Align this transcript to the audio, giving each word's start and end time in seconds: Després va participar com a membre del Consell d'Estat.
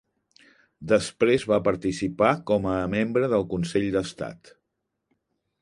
Després 0.91 1.45
va 1.51 1.59
participar 1.67 2.31
com 2.53 2.67
a 2.73 2.79
membre 2.97 3.31
del 3.35 3.49
Consell 3.55 3.89
d'Estat. 3.99 4.55